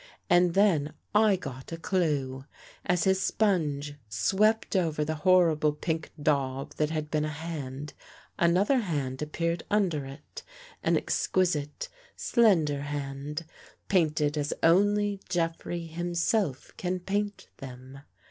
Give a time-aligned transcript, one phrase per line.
[0.31, 2.45] And then I got a clew.
[2.87, 7.93] As his sponge swept over the horrible pink daub that had been a hand,
[8.39, 10.41] another hand appeared under it—
[10.83, 13.45] an exquisite, slender hand,
[13.89, 17.99] painted as only Jeffrey himself can paint them.